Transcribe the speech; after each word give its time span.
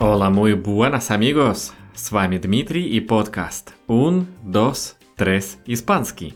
Hola, 0.00 0.28
muy 0.30 0.54
buenas 0.54 1.12
amigos! 1.12 1.72
С 1.94 2.10
вами 2.10 2.38
Дмитрий 2.38 2.82
и 2.82 2.98
подкаст 2.98 3.74
Un, 3.86 4.26
dos, 4.44 4.96
tres, 5.16 5.58
испанский. 5.66 6.34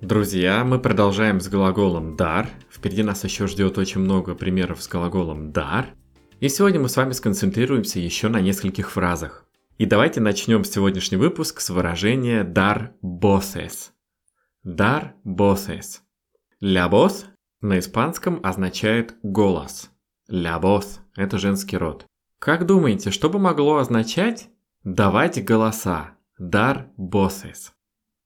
Друзья, 0.00 0.62
мы 0.64 0.78
продолжаем 0.78 1.40
с 1.40 1.48
глаголом 1.48 2.14
dar. 2.14 2.46
Впереди 2.70 3.02
нас 3.02 3.24
еще 3.24 3.48
ждет 3.48 3.76
очень 3.76 4.02
много 4.02 4.36
примеров 4.36 4.80
с 4.84 4.88
глаголом 4.88 5.50
dar. 5.50 5.86
И 6.38 6.48
сегодня 6.48 6.78
мы 6.78 6.88
с 6.88 6.96
вами 6.96 7.10
сконцентрируемся 7.10 7.98
еще 7.98 8.28
на 8.28 8.40
нескольких 8.40 8.92
фразах. 8.92 9.49
И 9.80 9.86
давайте 9.86 10.20
начнем 10.20 10.62
сегодняшний 10.62 11.16
выпуск 11.16 11.58
с 11.58 11.70
выражения 11.70 12.44
dar 12.44 12.90
voces. 13.02 13.92
Dar 14.62 15.12
voces. 15.24 16.00
La 16.62 16.90
voz 16.90 17.24
на 17.62 17.78
испанском 17.78 18.40
означает 18.42 19.14
голос. 19.22 19.90
La 20.30 20.60
voz– 20.60 20.98
это 21.16 21.38
женский 21.38 21.78
род. 21.78 22.04
Как 22.38 22.66
думаете, 22.66 23.10
что 23.10 23.30
бы 23.30 23.38
могло 23.38 23.78
означать 23.78 24.50
давать 24.84 25.42
голоса? 25.42 26.10
Dar 26.38 26.88
voces. 26.98 27.70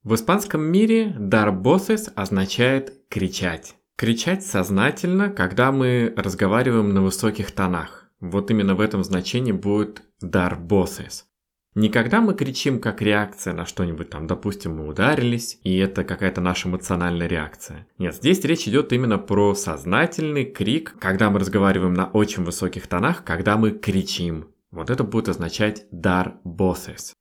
В 0.03 0.17
испанском 0.17 0.61
мире 0.61 1.15
dar 1.17 1.57
voces 1.57 2.13
означает 2.17 3.07
кричать. 3.09 3.77
Кричать 3.95 4.45
сознательно, 4.45 5.31
когда 5.31 5.71
мы 5.71 6.13
разговариваем 6.17 6.93
на 6.93 7.03
высоких 7.03 7.53
тонах. 7.53 8.11
Вот 8.19 8.51
именно 8.51 8.75
в 8.75 8.81
этом 8.81 9.05
значении 9.05 9.53
будет 9.53 10.03
dar 10.21 10.61
voces. 10.61 11.27
Не 11.75 11.89
когда 11.89 12.21
мы 12.21 12.35
кричим 12.35 12.81
как 12.81 13.03
реакция 13.03 13.53
на 13.53 13.67
что-нибудь 13.67 14.09
там, 14.09 14.29
допустим, 14.29 14.77
мы 14.77 14.87
ударились, 14.87 15.59
и 15.65 15.77
это 15.77 16.05
какая-то 16.05 16.41
наша 16.41 16.69
эмоциональная 16.69 17.27
реакция. 17.27 17.89
Нет, 17.99 18.15
здесь 18.15 18.45
речь 18.45 18.69
идет 18.69 18.93
именно 18.93 19.19
про 19.19 19.57
сознательный 19.57 20.45
крик, 20.45 20.95
когда 21.01 21.31
мы 21.31 21.41
разговариваем 21.41 21.95
на 21.95 22.07
очень 22.07 22.45
высоких 22.45 22.87
тонах, 22.87 23.25
когда 23.25 23.57
мы 23.57 23.73
кричим. 23.73 24.55
Вот 24.71 24.89
это 24.89 25.03
будет 25.03 25.29
означать 25.29 25.87
dar 25.93 26.35
voces. 26.45 27.13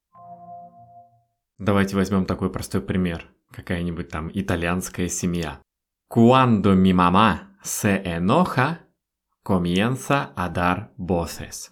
Давайте 1.57 1.95
возьмем 1.95 2.25
такой 2.25 2.51
простой 2.51 2.81
пример. 2.81 3.25
Какая-нибудь 3.51 4.09
там 4.09 4.29
итальянская 4.31 5.07
семья. 5.07 5.59
Cuando 6.07 6.75
mi 6.75 6.93
mamá 6.93 7.55
se 7.63 8.03
enoja, 8.05 8.81
comienza 9.43 10.31
a 10.35 10.47
dar 10.47 10.91
voces. 10.97 11.71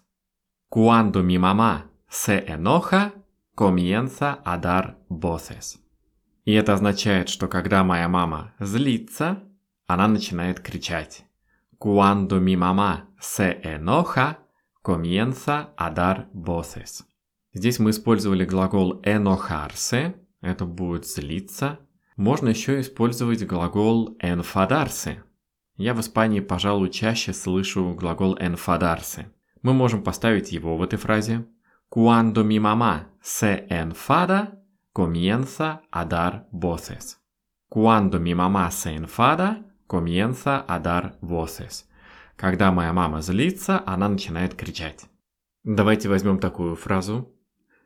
Cuando 0.68 1.22
mi 1.22 1.38
mamá 1.38 1.91
se 2.12 2.44
enoja, 2.46 3.14
comienza 3.56 4.42
a 4.44 4.58
dar 4.58 4.98
voces. 5.10 5.80
И 6.44 6.52
это 6.54 6.74
означает, 6.74 7.30
что 7.30 7.48
когда 7.48 7.84
моя 7.84 8.10
мама 8.10 8.54
злится, 8.60 9.44
она 9.88 10.08
начинает 10.10 10.60
кричать. 10.60 11.24
Cuando 11.80 12.42
mi 12.42 12.58
mamá 12.58 13.08
se 13.20 13.62
enoja, 13.64 14.38
comienza 14.84 15.74
a 15.78 15.90
dar 15.90 16.28
voces. 16.34 17.04
Здесь 17.54 17.80
мы 17.80 17.92
использовали 17.92 18.44
глагол 18.44 19.02
enojarse, 19.04 20.14
это 20.42 20.66
будет 20.66 21.08
злиться. 21.08 21.80
Можно 22.18 22.50
еще 22.50 22.82
использовать 22.82 23.46
глагол 23.46 24.18
enfadarse. 24.22 25.20
Я 25.78 25.94
в 25.94 26.02
Испании, 26.02 26.42
пожалуй, 26.42 26.90
чаще 26.90 27.32
слышу 27.32 27.94
глагол 27.94 28.36
enfadarse. 28.38 29.28
Мы 29.62 29.74
можем 29.74 30.04
поставить 30.04 30.52
его 30.52 30.76
в 30.76 30.84
этой 30.84 30.98
фразе. 30.98 31.46
Cuando 31.91 32.45
mi 32.45 32.59
mamá 32.59 33.11
se 33.21 33.67
enfada, 33.71 34.61
comienza 34.93 35.83
a 35.91 36.05
dar 36.05 36.47
voces. 36.53 37.21
Cuando 37.69 38.21
mi 38.21 38.35
mamá 38.35 38.71
se 38.71 38.95
enfada, 38.95 39.65
comienza 39.87 40.65
a 40.69 40.79
dar 40.79 41.19
voces. 41.21 41.89
Когда 42.37 42.71
моя 42.71 42.93
мама 42.93 43.23
злится, 43.23 43.83
она 43.87 44.09
начинает 44.09 44.55
кричать. 44.55 45.07
Давайте 45.65 46.09
возьмем 46.09 46.39
такую 46.39 46.77
фразу. 46.77 47.33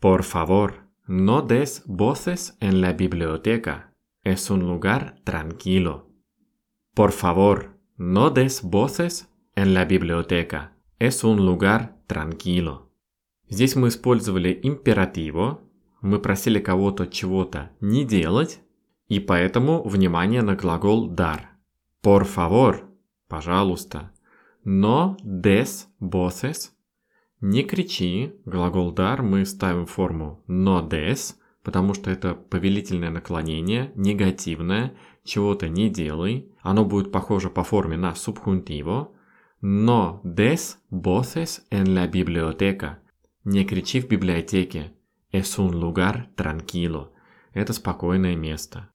Por 0.00 0.22
favor, 0.22 0.74
no 1.06 1.40
des 1.42 1.82
voces 1.86 2.56
en 2.60 2.80
la 2.80 2.92
biblioteca. 2.92 3.92
Es 4.24 4.50
un 4.50 4.60
lugar 4.60 5.16
tranquilo. 5.24 6.10
Por 6.94 7.12
favor, 7.12 7.78
no 7.96 8.30
des 8.30 8.62
voces 8.62 9.28
en 9.54 9.72
la 9.72 9.84
biblioteca. 9.84 10.72
Es 10.98 11.24
un 11.24 11.44
lugar 11.46 11.96
tranquilo. 12.06 12.83
Здесь 13.49 13.75
мы 13.75 13.89
использовали 13.89 14.59
императиво, 14.63 15.61
мы 16.01 16.19
просили 16.19 16.59
кого-то 16.59 17.07
чего-то 17.07 17.71
не 17.79 18.03
делать, 18.03 18.59
и 19.07 19.19
поэтому 19.19 19.83
внимание 19.87 20.41
на 20.41 20.55
глагол 20.55 21.11
dar. 21.13 21.41
Por 22.03 22.23
favor, 22.25 22.83
пожалуйста. 23.27 24.11
No 24.65 25.15
des 25.23 25.87
voces 25.99 26.71
не 27.41 27.63
кричи, 27.63 28.33
глагол 28.45 28.91
дар 28.91 29.21
мы 29.21 29.45
ставим 29.45 29.85
форму 29.85 30.43
no 30.47 30.87
des, 30.87 31.35
потому 31.63 31.93
что 31.93 32.09
это 32.09 32.33
повелительное 32.33 33.11
наклонение, 33.11 33.91
негативное, 33.95 34.95
чего-то 35.23 35.69
не 35.69 35.89
делай. 35.89 36.51
Оно 36.61 36.85
будет 36.85 37.11
похоже 37.11 37.49
по 37.49 37.63
форме 37.63 37.97
на 37.97 38.13
subjuntivo. 38.13 39.09
No 39.61 40.21
des 40.23 40.77
voces 40.91 41.61
en 41.71 41.93
la 41.93 42.07
biblioteca. 42.07 42.99
Не 43.47 43.63
кричи 43.63 44.01
в 44.01 44.07
библиотеке. 44.07 44.91
Es 45.31 45.59
un 45.59 45.69
lugar 45.69 46.33
tranquilo. 46.35 47.09
Это 47.53 47.73
спокойное 47.73 48.35
место. 48.35 48.89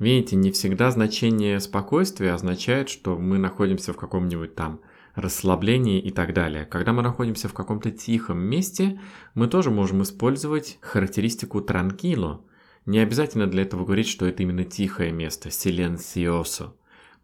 Видите, 0.00 0.34
не 0.34 0.50
всегда 0.50 0.90
значение 0.90 1.60
спокойствия 1.60 2.32
означает, 2.32 2.88
что 2.88 3.16
мы 3.16 3.38
находимся 3.38 3.92
в 3.92 3.96
каком-нибудь 3.96 4.56
там 4.56 4.80
расслабление 5.14 6.00
и 6.00 6.10
так 6.10 6.34
далее. 6.34 6.64
Когда 6.64 6.92
мы 6.92 7.02
находимся 7.02 7.48
в 7.48 7.54
каком-то 7.54 7.92
тихом 7.92 8.38
месте, 8.38 9.00
мы 9.34 9.46
тоже 9.46 9.70
можем 9.70 10.02
использовать 10.02 10.78
характеристику 10.80 11.60
tranquilo. 11.60 12.40
Не 12.86 12.98
обязательно 12.98 13.46
для 13.46 13.62
этого 13.62 13.84
говорить, 13.84 14.08
что 14.08 14.26
это 14.26 14.42
именно 14.42 14.64
тихое 14.64 15.12
место, 15.12 15.50
silencioso. 15.50 16.72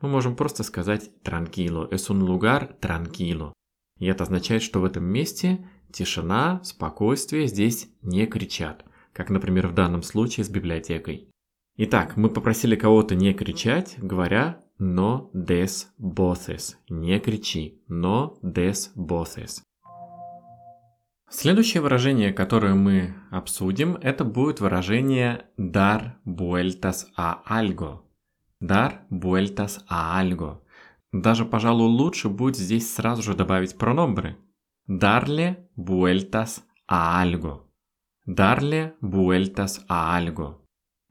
Мы 0.00 0.08
можем 0.08 0.36
просто 0.36 0.62
сказать 0.62 1.10
tranquilo, 1.24 1.90
es 1.90 2.08
un 2.10 2.20
lugar 2.20 2.78
tranquilo. 2.80 3.54
И 3.98 4.06
это 4.06 4.22
означает, 4.22 4.62
что 4.62 4.80
в 4.80 4.84
этом 4.84 5.04
месте 5.04 5.66
тишина, 5.92 6.60
спокойствие 6.62 7.46
здесь 7.46 7.88
не 8.02 8.26
кричат, 8.26 8.84
как, 9.12 9.30
например, 9.30 9.68
в 9.68 9.74
данном 9.74 10.02
случае 10.02 10.44
с 10.44 10.48
библиотекой. 10.48 11.28
Итак, 11.76 12.16
мы 12.16 12.28
попросили 12.28 12.76
кого-то 12.76 13.14
не 13.14 13.32
кричать, 13.32 13.96
говоря 13.98 14.60
no 14.78 15.30
des 15.32 15.86
voces. 15.98 16.74
Не 16.88 17.18
кричи. 17.20 17.82
No 17.88 18.36
des 18.42 18.90
voces. 18.96 19.62
Следующее 21.28 21.80
выражение, 21.80 22.32
которое 22.32 22.74
мы 22.74 23.14
обсудим, 23.30 23.96
это 24.02 24.24
будет 24.24 24.60
выражение 24.60 25.44
dar 25.56 26.16
vueltas 26.24 27.06
a 27.16 27.40
algo. 27.48 28.00
Dar 28.60 29.06
vueltas 29.10 29.78
a 29.88 30.20
algo. 30.20 30.60
Даже, 31.12 31.44
пожалуй, 31.44 31.86
лучше 31.86 32.28
будет 32.28 32.56
здесь 32.56 32.92
сразу 32.92 33.22
же 33.22 33.34
добавить 33.34 33.78
прономбры. 33.78 34.36
Darle 34.92 35.68
vueltas 35.76 36.64
a 36.88 37.20
algo. 37.20 37.68
Darle 38.26 38.96
vueltas 39.00 39.84
a 39.86 40.16
algo. 40.16 40.64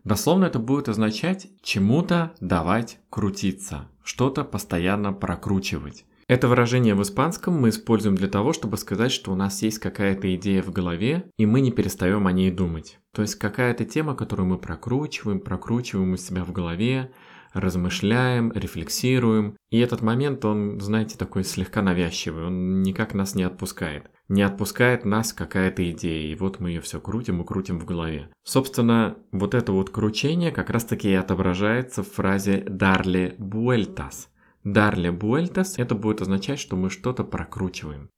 Дословно 0.03 0.43
это 0.47 0.59
будет 0.59 0.89
означать 0.89 1.47
чему-то 1.61 2.33
давать 2.41 2.99
крутиться, 3.09 3.87
что-то 4.03 4.43
постоянно 4.43 5.13
прокручивать. 5.13 6.03
Это 6.27 6.49
выражение 6.49 6.93
в 6.93 7.01
испанском 7.03 7.53
мы 7.53 7.69
используем 7.69 8.15
для 8.15 8.27
того, 8.27 8.51
чтобы 8.51 8.75
сказать, 8.75 9.13
что 9.13 9.31
у 9.31 9.35
нас 9.35 9.61
есть 9.61 9.79
какая-то 9.79 10.35
идея 10.35 10.61
в 10.61 10.73
голове, 10.73 11.31
и 11.37 11.45
мы 11.45 11.61
не 11.61 11.71
перестаем 11.71 12.27
о 12.27 12.33
ней 12.33 12.51
думать. 12.51 12.99
То 13.13 13.21
есть 13.21 13.35
какая-то 13.35 13.85
тема, 13.85 14.13
которую 14.13 14.47
мы 14.47 14.57
прокручиваем, 14.57 15.39
прокручиваем 15.39 16.11
у 16.11 16.17
себя 16.17 16.43
в 16.43 16.51
голове, 16.51 17.13
размышляем, 17.53 18.51
рефлексируем. 18.53 19.55
И 19.69 19.79
этот 19.79 20.01
момент, 20.01 20.45
он, 20.45 20.79
знаете, 20.79 21.17
такой 21.17 21.43
слегка 21.43 21.81
навязчивый, 21.81 22.45
он 22.45 22.81
никак 22.81 23.13
нас 23.13 23.35
не 23.35 23.43
отпускает. 23.43 24.09
Не 24.27 24.43
отпускает 24.43 25.05
нас 25.05 25.33
какая-то 25.33 25.89
идея, 25.91 26.31
и 26.31 26.35
вот 26.35 26.59
мы 26.59 26.69
ее 26.69 26.81
все 26.81 26.99
крутим 26.99 27.41
и 27.41 27.45
крутим 27.45 27.79
в 27.79 27.85
голове. 27.85 28.29
Собственно, 28.43 29.17
вот 29.31 29.55
это 29.55 29.71
вот 29.71 29.89
кручение 29.89 30.51
как 30.51 30.69
раз-таки 30.69 31.09
и 31.09 31.15
отображается 31.15 32.03
в 32.03 32.11
фразе 32.11 32.63
«darle 32.67 33.35
vueltas». 33.37 34.27
«Darle 34.63 35.17
vueltas»— 35.17 35.75
это 35.77 35.95
будет 35.95 36.21
означать, 36.21 36.59
что 36.59 36.75
мы 36.75 36.89
что-то 36.89 37.23
прокручиваем. 37.23 38.09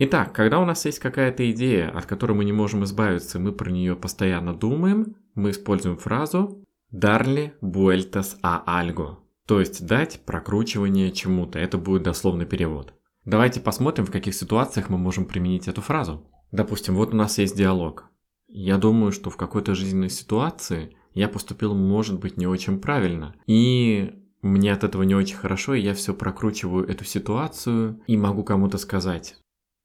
Итак, 0.00 0.32
когда 0.32 0.60
у 0.60 0.64
нас 0.64 0.84
есть 0.84 1.00
какая-то 1.00 1.50
идея, 1.50 1.90
от 1.90 2.06
которой 2.06 2.32
мы 2.32 2.44
не 2.44 2.52
можем 2.52 2.84
избавиться, 2.84 3.40
мы 3.40 3.50
про 3.50 3.68
нее 3.68 3.96
постоянно 3.96 4.54
думаем, 4.54 5.16
мы 5.34 5.50
используем 5.50 5.96
фразу 5.96 6.64
Darle 6.92 7.54
vueltas 7.60 8.38
a 8.42 8.62
algo. 8.66 9.16
То 9.46 9.60
есть 9.60 9.86
дать 9.86 10.20
прокручивание 10.24 11.10
чему-то. 11.10 11.58
Это 11.58 11.78
будет 11.78 12.02
дословный 12.02 12.46
перевод. 12.46 12.94
Давайте 13.24 13.60
посмотрим, 13.60 14.06
в 14.06 14.10
каких 14.10 14.34
ситуациях 14.34 14.88
мы 14.88 14.98
можем 14.98 15.26
применить 15.26 15.68
эту 15.68 15.82
фразу. 15.82 16.26
Допустим, 16.50 16.94
вот 16.94 17.12
у 17.12 17.16
нас 17.16 17.38
есть 17.38 17.56
диалог. 17.56 18.06
Я 18.46 18.78
думаю, 18.78 19.12
что 19.12 19.28
в 19.28 19.36
какой-то 19.36 19.74
жизненной 19.74 20.08
ситуации 20.08 20.96
я 21.12 21.28
поступил, 21.28 21.74
может 21.74 22.18
быть, 22.20 22.38
не 22.38 22.46
очень 22.46 22.80
правильно. 22.80 23.34
И 23.46 24.14
мне 24.40 24.72
от 24.72 24.84
этого 24.84 25.02
не 25.02 25.14
очень 25.14 25.36
хорошо, 25.36 25.74
и 25.74 25.82
я 25.82 25.92
все 25.92 26.14
прокручиваю 26.14 26.88
эту 26.88 27.04
ситуацию 27.04 28.00
и 28.06 28.16
могу 28.16 28.44
кому-то 28.44 28.78
сказать 28.78 29.36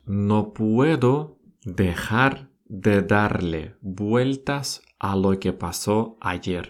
«No 0.06 0.54
puedo 0.54 1.38
dejar 1.66 2.48
de 2.70 3.06
darle 3.06 3.76
vueltas 3.82 4.82
a 5.00 5.16
lo 5.18 5.38
que 5.38 5.52
pasó 5.52 6.18
ayer». 6.22 6.68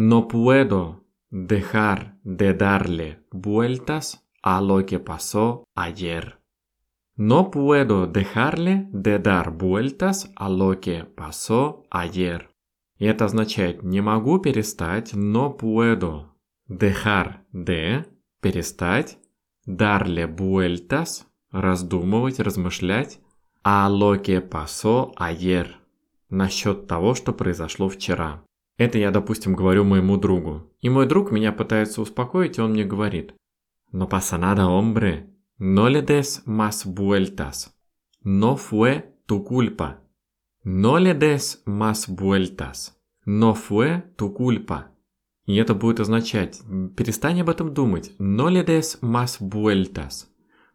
No 0.00 0.28
puedo 0.28 1.02
dejar 1.28 2.20
de 2.22 2.54
darle 2.54 3.18
vueltas 3.32 4.24
a 4.44 4.60
lo 4.60 4.86
que 4.86 5.00
pasó 5.00 5.64
ayer. 5.74 6.38
No 7.16 7.50
puedo 7.50 8.06
dejarle 8.06 8.86
de 8.92 9.18
dar 9.18 9.50
vueltas 9.50 10.30
a 10.36 10.48
lo 10.48 10.78
que 10.78 11.02
pasó 11.02 11.82
ayer. 11.90 12.48
И 12.96 13.06
это 13.06 13.24
означает 13.24 13.82
не 13.82 14.00
могу 14.00 14.38
перестать, 14.38 15.14
но 15.14 15.50
puedo 15.50 16.26
dejar 16.68 17.44
de 17.52 18.04
перестать, 18.40 19.18
darle 19.66 20.26
vueltas 20.26 21.26
раздумывать, 21.50 22.38
размышлять 22.38 23.18
a 23.64 23.88
lo 23.88 24.22
que 24.22 24.40
pasó 24.40 25.12
ayer 25.16 25.74
насчет 26.30 26.86
того, 26.86 27.16
что 27.16 27.32
произошло 27.32 27.88
вчера. 27.88 28.44
Это 28.78 28.96
я, 28.96 29.10
допустим, 29.10 29.54
говорю 29.54 29.84
моему 29.84 30.16
другу. 30.16 30.72
И 30.80 30.88
мой 30.88 31.06
друг 31.06 31.32
меня 31.32 31.52
пытается 31.52 32.00
успокоить, 32.00 32.56
и 32.56 32.60
он 32.62 32.72
мне 32.72 32.84
говорит. 32.84 33.34
No 33.92 34.08
pasa 34.08 34.38
nada, 34.38 34.66
hombre. 34.66 35.26
No 35.58 35.88
le 35.88 36.00
des 36.02 36.42
más 36.46 36.86
vueltas. 36.86 37.74
No 38.24 38.56
fue 38.56 39.14
tu 39.26 39.42
culpa. 39.42 40.00
No 40.64 40.98
le 40.98 41.14
des 41.14 41.62
más 41.66 42.06
vueltas. 42.08 42.94
No 43.26 43.54
fue 43.54 44.04
tu 44.16 44.32
culpa. 44.32 44.92
И 45.46 45.56
это 45.56 45.74
будет 45.74 45.98
означать, 45.98 46.60
перестань 46.94 47.40
об 47.40 47.48
этом 47.48 47.72
думать. 47.72 48.12
No 48.18 48.50
le 48.50 48.62
des 48.62 48.98
más 49.00 49.38
vueltas. 49.40 50.28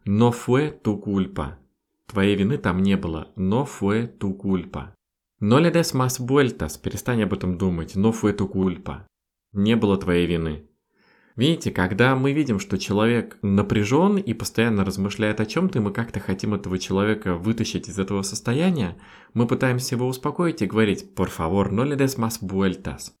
No 0.04 0.32
fue 0.32 0.72
tu 0.82 0.98
culpa. 0.98 1.58
Твоей 2.06 2.36
вины 2.36 2.58
там 2.58 2.82
не 2.82 2.96
было. 2.96 3.28
No 3.36 3.64
fue 3.64 4.06
tu 4.06 4.34
culpa. 4.34 4.92
No 5.46 5.60
le 5.60 5.70
des 5.70 5.92
más 5.92 6.18
vueltas. 6.20 6.78
Перестань 6.78 7.22
об 7.22 7.34
этом 7.34 7.58
думать. 7.58 7.96
No 7.96 8.12
fue 8.12 8.32
tu 8.32 8.48
culpa. 8.48 9.04
Не 9.52 9.76
было 9.76 9.98
твоей 9.98 10.26
вины. 10.26 10.70
Видите, 11.36 11.70
когда 11.70 12.16
мы 12.16 12.32
видим, 12.32 12.58
что 12.58 12.78
человек 12.78 13.36
напряжен 13.42 14.16
и 14.16 14.32
постоянно 14.32 14.86
размышляет 14.86 15.40
о 15.40 15.44
чем-то, 15.44 15.78
и 15.78 15.82
мы 15.82 15.92
как-то 15.92 16.18
хотим 16.18 16.54
этого 16.54 16.78
человека 16.78 17.34
вытащить 17.34 17.90
из 17.90 17.98
этого 17.98 18.22
состояния, 18.22 18.96
мы 19.34 19.46
пытаемся 19.46 19.96
его 19.96 20.08
успокоить 20.08 20.62
и 20.62 20.66
говорить 20.66 21.14
«Por 21.14 21.28
favor, 21.28 21.68
no 21.70 21.84
le 21.84 21.94
des 21.94 22.16
más 22.16 22.40
vueltas». 22.40 23.12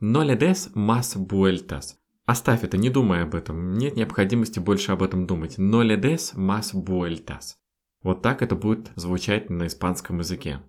«No 0.00 0.22
le 0.22 0.38
des 0.38 0.72
más 0.76 1.16
vueltas». 1.16 1.96
Оставь 2.26 2.62
это, 2.62 2.76
не 2.76 2.90
думай 2.90 3.24
об 3.24 3.34
этом, 3.34 3.72
нет 3.72 3.96
необходимости 3.96 4.60
больше 4.60 4.92
об 4.92 5.02
этом 5.02 5.26
думать. 5.26 5.58
«No 5.58 5.82
le 5.82 6.00
des 6.00 6.36
más 6.36 6.74
vueltas». 6.74 7.56
Вот 8.04 8.22
так 8.22 8.40
это 8.40 8.54
будет 8.54 8.92
звучать 8.94 9.50
на 9.50 9.66
испанском 9.66 10.20
языке. 10.20 10.60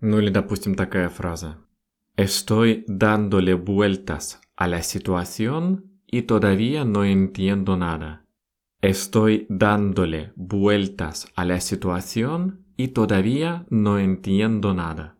Ну 0.00 0.18
или, 0.18 0.30
допустим, 0.30 0.74
такая 0.74 1.08
фраза. 1.08 1.58
Estoy 2.16 2.84
dándole 2.88 3.54
vueltas 3.54 4.40
a 4.56 4.68
la 4.68 4.82
situación 4.82 5.84
y 6.06 6.22
todavía 6.22 6.84
no 6.84 7.04
entiendo 7.04 7.76
nada. 7.76 8.22
Estoy 8.80 9.46
dándole 9.48 10.32
vueltas 10.36 11.28
a 11.34 11.44
la 11.44 11.60
situación 11.60 12.64
y 12.76 12.88
todavía 12.88 13.66
no 13.70 13.98
entiendo 13.98 14.74
nada. 14.74 15.14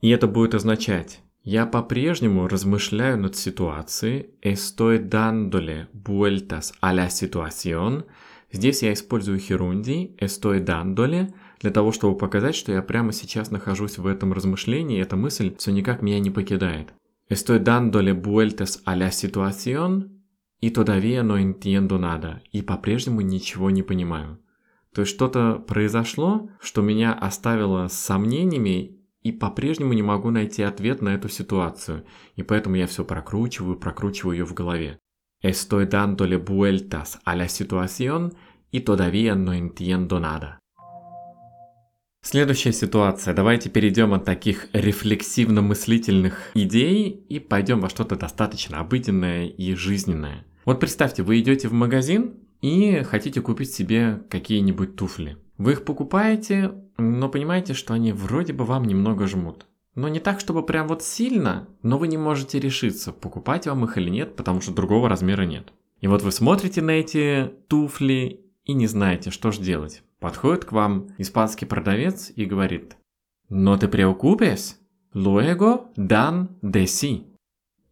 И 0.00 0.10
это 0.10 0.26
будет 0.26 0.54
означать 0.54 1.22
«Я 1.42 1.66
по-прежнему 1.66 2.48
размышляю 2.48 3.18
над 3.18 3.36
ситуацией, 3.36 4.30
estoy 4.42 4.98
dándole 4.98 5.88
vueltas 5.92 6.72
a 6.80 6.92
la 6.92 7.08
situación». 7.08 8.04
Здесь 8.50 8.82
я 8.82 8.92
использую 8.92 9.38
херунди 9.38 10.14
«estoy 10.18 10.60
dándole» 10.60 11.32
для 11.64 11.70
того, 11.70 11.92
чтобы 11.92 12.18
показать, 12.18 12.54
что 12.54 12.72
я 12.72 12.82
прямо 12.82 13.10
сейчас 13.10 13.50
нахожусь 13.50 13.96
в 13.96 14.06
этом 14.06 14.34
размышлении, 14.34 15.00
эта 15.00 15.16
мысль 15.16 15.56
все 15.56 15.72
никак 15.72 16.02
меня 16.02 16.20
не 16.20 16.28
покидает. 16.30 16.92
Estoy 17.30 17.58
dándole 17.58 18.12
vueltas 18.12 18.82
a 18.84 18.94
la 18.94 19.10
situación 19.10 20.20
и 20.60 20.68
todavía 20.68 21.22
no 21.22 21.38
entiendo 21.38 21.98
nada. 21.98 22.42
И 22.52 22.60
по-прежнему 22.60 23.22
ничего 23.22 23.70
не 23.70 23.82
понимаю. 23.82 24.38
То 24.94 25.00
есть 25.00 25.14
что-то 25.14 25.54
произошло, 25.54 26.50
что 26.60 26.82
меня 26.82 27.14
оставило 27.14 27.88
с 27.88 27.94
сомнениями, 27.94 29.00
и 29.22 29.32
по-прежнему 29.32 29.94
не 29.94 30.02
могу 30.02 30.30
найти 30.30 30.62
ответ 30.62 31.00
на 31.00 31.14
эту 31.14 31.30
ситуацию. 31.30 32.04
И 32.36 32.42
поэтому 32.42 32.76
я 32.76 32.86
все 32.86 33.06
прокручиваю, 33.06 33.78
прокручиваю 33.78 34.36
ее 34.36 34.44
в 34.44 34.52
голове. 34.52 34.98
Estoy 35.42 35.86
dándole 35.86 36.36
vueltas 36.36 37.20
a 37.24 37.34
la 37.34 37.48
situación 37.48 38.34
y 38.70 38.80
todavía 38.80 39.34
no 39.34 39.54
entiendo 39.54 40.20
nada. 40.20 40.60
Следующая 42.24 42.72
ситуация. 42.72 43.34
Давайте 43.34 43.68
перейдем 43.68 44.14
от 44.14 44.24
таких 44.24 44.68
рефлексивно-мыслительных 44.72 46.52
идей 46.54 47.22
и 47.28 47.38
пойдем 47.38 47.82
во 47.82 47.90
что-то 47.90 48.16
достаточно 48.16 48.80
обыденное 48.80 49.44
и 49.44 49.74
жизненное. 49.74 50.46
Вот 50.64 50.80
представьте, 50.80 51.22
вы 51.22 51.40
идете 51.40 51.68
в 51.68 51.74
магазин 51.74 52.36
и 52.62 53.02
хотите 53.02 53.42
купить 53.42 53.74
себе 53.74 54.22
какие-нибудь 54.30 54.96
туфли. 54.96 55.36
Вы 55.58 55.72
их 55.72 55.84
покупаете, 55.84 56.72
но 56.96 57.28
понимаете, 57.28 57.74
что 57.74 57.92
они 57.92 58.12
вроде 58.12 58.54
бы 58.54 58.64
вам 58.64 58.86
немного 58.86 59.26
жмут. 59.26 59.66
Но 59.94 60.08
не 60.08 60.18
так, 60.18 60.40
чтобы 60.40 60.64
прям 60.64 60.88
вот 60.88 61.02
сильно, 61.02 61.68
но 61.82 61.98
вы 61.98 62.08
не 62.08 62.16
можете 62.16 62.58
решиться, 62.58 63.12
покупать 63.12 63.66
вам 63.66 63.84
их 63.84 63.98
или 63.98 64.08
нет, 64.08 64.34
потому 64.34 64.62
что 64.62 64.72
другого 64.72 65.10
размера 65.10 65.42
нет. 65.42 65.74
И 66.00 66.06
вот 66.06 66.22
вы 66.22 66.32
смотрите 66.32 66.80
на 66.80 66.92
эти 66.92 67.50
туфли 67.68 68.43
и 68.64 68.74
не 68.74 68.86
знаете, 68.86 69.30
что 69.30 69.50
же 69.50 69.60
делать. 69.60 70.02
Подходит 70.18 70.64
к 70.64 70.72
вам 70.72 71.08
испанский 71.18 71.66
продавец 71.66 72.32
и 72.34 72.44
говорит 72.44 72.96
«No 73.50 73.78
te 73.78 73.90
preocupes, 73.90 74.76
luego 75.12 75.88
dan 75.96 76.58
de 76.62 76.84
sí». 76.84 77.24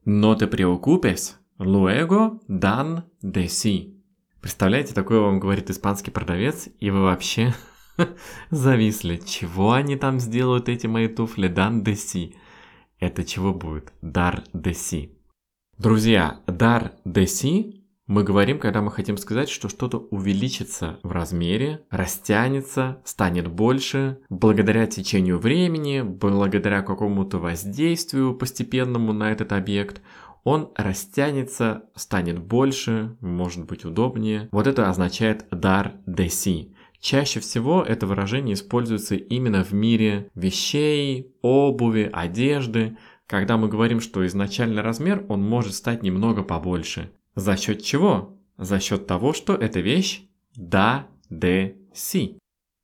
«No 0.04 0.34
te 0.34 0.46
preocupes, 0.46 1.36
Luego 1.62 2.40
dan 2.48 3.04
de 3.22 3.46
sí. 3.48 4.02
Представляете, 4.40 4.94
такое 4.94 5.20
вам 5.20 5.38
говорит 5.38 5.70
испанский 5.70 6.10
продавец, 6.10 6.68
и 6.80 6.90
вы 6.90 7.02
вообще 7.02 7.54
зависли. 8.50 9.16
Чего 9.24 9.72
они 9.72 9.96
там 9.96 10.18
сделают, 10.18 10.68
эти 10.68 10.88
мои 10.88 11.06
туфли? 11.06 11.46
Дан 11.46 11.82
de 11.82 11.94
си. 11.94 12.34
Это 12.98 13.22
чего 13.24 13.54
будет? 13.54 13.92
Дар 14.02 14.42
de 14.52 14.74
си. 14.74 15.12
Друзья, 15.78 16.40
дар 16.48 16.92
de 17.04 17.26
си 17.26 17.81
мы 18.06 18.24
говорим, 18.24 18.58
когда 18.58 18.82
мы 18.82 18.90
хотим 18.90 19.16
сказать, 19.16 19.48
что 19.48 19.68
что-то 19.68 19.98
увеличится 19.98 20.98
в 21.02 21.12
размере, 21.12 21.84
растянется, 21.90 23.00
станет 23.04 23.48
больше, 23.48 24.18
благодаря 24.28 24.86
течению 24.86 25.38
времени, 25.38 26.02
благодаря 26.02 26.82
какому-то 26.82 27.38
воздействию 27.38 28.34
постепенному 28.34 29.12
на 29.12 29.30
этот 29.30 29.52
объект, 29.52 30.02
он 30.44 30.72
растянется, 30.74 31.84
станет 31.94 32.40
больше, 32.40 33.16
может 33.20 33.64
быть 33.66 33.84
удобнее. 33.84 34.48
Вот 34.50 34.66
это 34.66 34.88
означает 34.88 35.46
дар 35.52 35.92
деси. 36.04 36.74
Чаще 36.98 37.40
всего 37.40 37.82
это 37.82 38.06
выражение 38.06 38.54
используется 38.54 39.14
именно 39.14 39.64
в 39.64 39.72
мире 39.72 40.30
вещей, 40.34 41.34
обуви, 41.42 42.10
одежды, 42.12 42.96
когда 43.26 43.56
мы 43.56 43.68
говорим, 43.68 44.00
что 44.00 44.26
изначальный 44.26 44.82
размер 44.82 45.24
он 45.28 45.42
может 45.42 45.74
стать 45.74 46.02
немного 46.02 46.42
побольше. 46.42 47.10
За 47.34 47.56
счет 47.56 47.82
чего? 47.82 48.38
За 48.58 48.80
счет 48.80 49.06
того, 49.06 49.32
что 49.32 49.54
эта 49.54 49.80
вещь 49.80 50.26
да 50.56 51.08
де 51.30 51.76
си. 51.92 52.38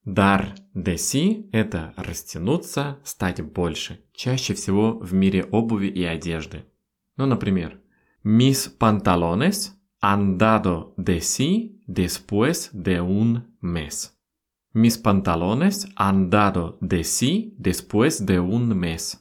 Дар 0.04 0.54
де 0.74 0.96
си– 0.98 1.46
это 1.52 1.92
растянуться, 1.96 2.98
стать 3.04 3.42
больше, 3.42 4.00
чаще 4.14 4.54
всего 4.54 4.98
в 4.98 5.12
мире 5.12 5.44
обуви 5.44 5.88
и 5.88 6.02
одежды. 6.02 6.64
Ну, 7.18 7.26
например, 7.26 7.78
mis 8.24 8.68
pantalones 8.78 9.74
han 10.00 10.38
dado 10.38 10.94
de 10.96 11.20
sí 11.20 11.82
después 11.86 12.70
de 12.72 13.00
un 13.02 13.54
mes. 13.60 14.14
Mis 14.72 14.96
pantalones 14.96 15.86
han 15.96 16.30
dado 16.30 16.78
de 16.80 17.04
sí 17.04 17.54
después 17.58 18.24
de 18.24 18.40
un 18.40 18.68
mes. 18.78 19.20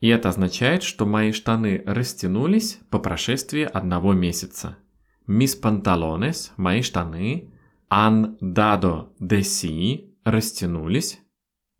И 0.00 0.08
это 0.08 0.30
означает, 0.30 0.82
что 0.82 1.06
мои 1.06 1.32
штаны 1.32 1.82
растянулись 1.86 2.80
по 2.90 2.98
прошествии 2.98 3.62
одного 3.62 4.14
месяца. 4.14 4.78
Mis 5.26 5.54
pantalones, 5.60 6.52
мои 6.56 6.82
штаны, 6.82 7.52
han 7.88 8.36
dado 8.40 9.14
de 9.20 9.42
sí, 9.42 10.16
растянулись, 10.24 11.20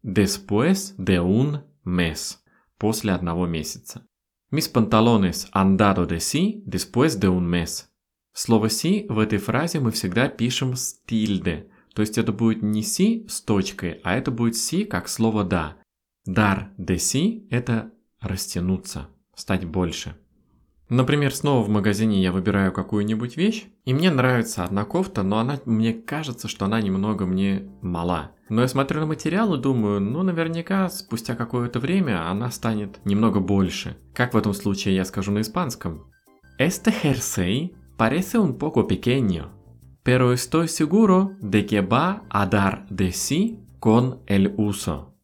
después 0.03 0.95
de 0.99 1.21
un 1.21 1.63
mes, 1.85 2.39
после 2.79 3.13
одного 3.13 3.47
месяца. 3.47 4.07
Mis 4.51 4.69
pantalones 4.69 5.49
han 5.53 5.77
dado 5.77 6.07
de 6.07 6.21
sí 6.21 6.63
después 6.67 7.19
de 7.19 7.29
un 7.29 7.49
mes. 7.49 7.89
Слово 8.33 8.69
«си» 8.69 9.07
в 9.09 9.19
этой 9.19 9.39
фразе 9.39 9.81
мы 9.81 9.91
всегда 9.91 10.29
пишем 10.29 10.77
с 10.77 11.01
тильде, 11.05 11.69
то 11.95 12.03
есть 12.03 12.17
это 12.19 12.33
будет 12.33 12.63
не 12.63 12.83
«си» 12.83 13.27
с 13.29 13.41
точкой, 13.41 14.01
а 14.05 14.17
это 14.17 14.31
будет 14.31 14.57
«си» 14.57 14.85
как 14.85 15.09
слово 15.09 15.45
«да». 15.45 15.77
Дар 16.27 16.73
de 16.79 16.99
си– 16.99 17.49
это 17.51 17.93
растянуться, 18.21 19.09
стать 19.35 19.65
больше. 19.65 20.17
Например, 20.91 21.33
снова 21.33 21.65
в 21.65 21.69
магазине 21.69 22.21
я 22.21 22.33
выбираю 22.33 22.73
какую-нибудь 22.73 23.37
вещь, 23.37 23.67
и 23.85 23.95
мне 23.95 24.11
нравится 24.11 24.65
одна 24.65 24.85
кофта, 24.85 25.23
но 25.23 25.39
она 25.39 25.61
мне 25.65 25.93
кажется, 25.93 26.49
что 26.49 26.65
она 26.65 26.81
немного 26.81 27.27
мне 27.27 27.71
мала. 27.81 28.33
Но 28.49 28.63
я 28.63 28.69
смотрю 28.69 28.99
на 28.99 29.07
материал 29.07 29.55
и 29.55 29.61
думаю, 29.61 30.01
ну 30.01 30.25
наверняка 30.25 30.89
спустя 30.89 31.37
какое-то 31.37 31.79
время 31.79 32.29
она 32.29 32.51
станет 32.51 32.99
немного 33.05 33.39
больше. 33.39 33.97
Как 34.13 34.35
в 34.35 34.37
этом 34.37 34.53
случае 34.53 34.97
я 34.97 35.05
скажу 35.05 35.31
на 35.31 35.43
испанском? 35.43 36.11
Este 36.59 36.91
jersey 36.91 37.73
parece 37.97 38.39
un 38.39 38.59
poco 38.59 38.89
pequeño, 38.89 39.53
pero 40.03 40.33
estoy 40.33 40.67
seguro 40.67 41.37
de 41.41 41.65
que 41.65 41.83
va 41.83 42.25
a 42.29 42.47
dar 42.47 42.85
de 42.91 43.13
sí 43.13 43.61
con 43.79 44.19
el 44.27 44.53
uso. 44.57 45.15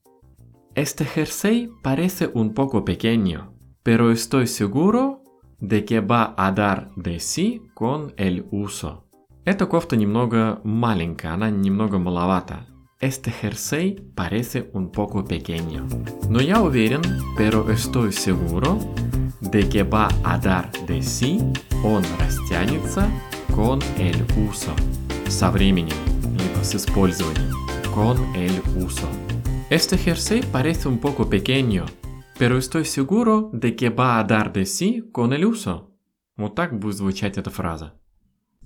Este 0.77 1.07
jersey 1.07 1.71
parece 1.81 2.31
un 2.35 2.53
poco 2.53 2.85
pequeño, 2.85 3.55
pero 3.83 4.13
estoy 4.13 4.47
seguro 4.47 5.23
de 5.59 5.87
que 5.87 6.01
va 6.01 6.35
a 6.37 6.53
dar 6.53 6.91
de 6.97 7.19
sí 7.19 7.63
con 7.73 8.13
el 8.19 8.45
uso. 8.51 9.07
Эта 9.47 9.65
кофта 9.65 9.97
немного 9.97 10.61
маленькая, 10.65 11.33
она 11.33 11.49
немного 11.49 11.99
маловата. 11.99 12.67
Este 13.01 13.31
jersey 13.31 14.05
parece 14.15 14.69
un 14.75 14.93
poco 14.93 15.25
pequeño. 15.25 15.87
Но 16.29 16.43
я 16.43 16.61
уверен, 16.61 17.01
pero 17.39 17.71
estoy 17.71 18.13
seguro, 18.13 18.79
de 19.41 19.67
que 19.71 19.83
va 19.83 20.09
a 20.25 20.37
dar 20.37 20.71
de 20.87 21.01
sí, 21.03 21.39
он 21.83 22.03
растянется 22.19 23.09
con 23.55 23.79
el 23.97 24.27
uso. 24.47 24.75
Со 25.27 25.51
временем, 25.51 25.97
либо 26.39 26.63
с 26.63 26.75
использованием. 26.75 27.51
Con 27.95 28.19
el 28.37 28.61
uso. 28.77 29.09
Este 29.69 29.99
jersey 29.99 30.45
parece 30.53 30.87
un 30.87 30.99
poco 30.99 31.29
pequeño, 31.29 31.87
pero 32.39 32.57
estoy 32.57 32.85
seguro 32.85 33.51
de 33.53 33.75
que 33.75 33.91
va 33.91 34.21
a 34.21 34.25
dar 34.25 34.53
de 34.53 34.65
sí 34.65 35.11
con 35.11 35.33
el 35.33 35.45
uso. 35.45 35.91
Вот 36.37 36.55
так 36.55 36.79
будет 36.79 36.95
звучать 36.95 37.37
эта 37.37 37.51
фраза. 37.51 37.95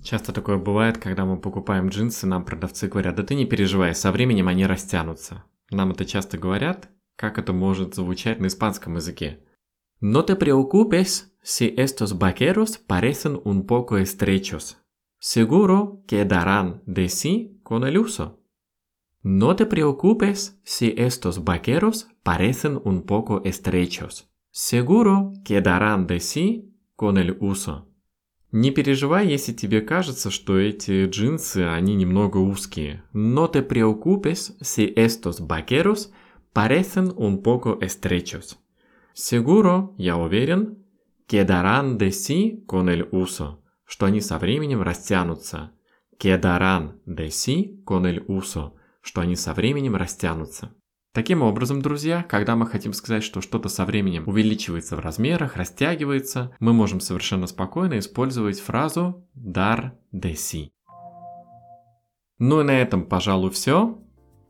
Часто 0.03 0.31
такое 0.31 0.57
бывает, 0.57 0.99
когда 0.99 1.25
мы 1.25 1.41
покупаем 1.41 1.89
джинсы, 1.89 2.27
нам 2.27 2.45
продавцы 2.45 2.87
говорят, 2.87 3.15
да 3.15 3.23
ты 3.23 3.33
не 3.33 3.45
переживай, 3.45 3.95
со 3.95 4.11
временем 4.11 4.47
они 4.47 4.67
растянутся. 4.67 5.43
Нам 5.71 5.89
это 5.89 6.05
часто 6.05 6.37
говорят, 6.37 6.89
как 7.15 7.39
это 7.39 7.51
может 7.51 7.95
звучать 7.95 8.39
на 8.39 8.45
испанском 8.45 8.95
языке. 8.97 9.39
No 10.01 10.23
te 10.23 10.35
preocupes 10.35 11.33
si 11.41 11.73
estos 11.77 12.15
vaqueros 12.19 12.77
parecen 12.77 13.41
un 13.43 13.65
poco 13.65 13.97
estrechos. 13.97 14.77
Seguro 15.17 16.03
que 16.07 16.25
darán 16.25 16.83
de 16.85 17.09
sí 17.09 17.59
con 17.63 17.85
el 17.85 17.97
uso. 17.97 18.40
No 19.23 19.55
te 19.55 19.67
preocupes 19.67 20.59
si 20.63 20.95
estos 20.97 21.43
vaqueros 21.43 22.07
parecen 22.23 22.81
un 22.83 23.03
poco 23.03 23.41
estrechos. 23.43 24.31
Seguro 24.49 25.33
que 25.45 25.61
darán 25.61 26.07
de 26.07 26.19
sí 26.19 26.73
con 26.95 27.17
el 27.17 27.37
uso. 27.39 27.87
Не 28.51 28.71
переживай, 28.71 29.29
если 29.29 29.53
тебе 29.53 29.81
кажется, 29.81 30.29
что 30.31 30.57
эти 30.57 31.05
джинсы, 31.05 31.59
они 31.59 31.95
немного 31.95 32.37
узкие. 32.37 33.03
No 33.13 33.47
te 33.47 33.61
preocupes 33.61 34.57
si 34.59 34.91
estos 34.95 35.39
vaqueros 35.39 36.11
parecen 36.51 37.13
un 37.15 37.43
poco 37.43 37.77
estrechos. 37.79 38.59
Seguro, 39.13 39.93
я 39.97 40.17
уверен, 40.17 40.79
que 41.27 41.45
darán 41.45 41.97
de 41.97 42.11
sí 42.11 42.63
con 42.65 42.89
el 42.89 43.07
uso, 43.11 43.61
что 43.85 44.07
они 44.07 44.19
со 44.19 44.39
временем 44.39 44.81
растянутся. 44.81 45.71
Que 46.17 46.37
darán 46.37 46.99
de 47.05 47.29
sí 47.29 47.81
con 47.85 48.07
el 48.07 48.25
uso– 48.27 48.75
что 49.01 49.21
они 49.21 49.35
со 49.35 49.53
временем 49.53 49.95
растянутся. 49.95 50.73
Таким 51.13 51.41
образом, 51.41 51.81
друзья, 51.81 52.23
когда 52.23 52.55
мы 52.55 52.65
хотим 52.65 52.93
сказать, 52.93 53.23
что 53.23 53.41
что-то 53.41 53.67
со 53.67 53.85
временем 53.85 54.23
увеличивается 54.27 54.95
в 54.95 54.99
размерах, 54.99 55.57
растягивается, 55.57 56.55
мы 56.61 56.71
можем 56.71 57.01
совершенно 57.01 57.47
спокойно 57.47 57.99
использовать 57.99 58.61
фразу 58.61 59.27
de 59.35 59.91
si. 60.13 60.69
Ну 62.39 62.61
и 62.61 62.63
на 62.63 62.71
этом, 62.71 63.05
пожалуй, 63.05 63.51
все. 63.51 63.99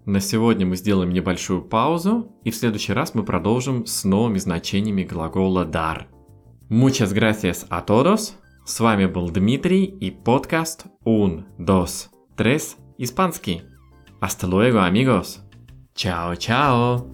На 0.05 0.20
сегодня 0.20 0.65
мы 0.65 0.75
сделаем 0.75 1.12
небольшую 1.12 1.63
паузу, 1.63 2.31
и 2.43 2.51
в 2.51 2.55
следующий 2.55 2.93
раз 2.93 3.15
мы 3.15 3.24
продолжим 3.24 3.86
с 3.86 4.03
новыми 4.03 4.38
значениями 4.38 5.03
глагола 5.03 5.65
dar. 5.65 6.05
Muchas 6.70 7.12
gracias 7.13 7.65
a 7.70 7.84
todos. 7.84 8.34
С 8.65 8.79
вами 8.79 9.08
был 9.08 9.29
Дмитрий 9.29 9.86
и 9.86 10.12
подкаст 10.12 10.86
Un, 11.05 11.43
Dos, 11.58 12.10
Tres, 12.38 12.77
Испанский. 13.00 13.70
Hasta 14.21 14.47
luego 14.47 14.79
amigos. 14.79 15.43
Chao, 15.95 16.35
chao. 16.35 17.07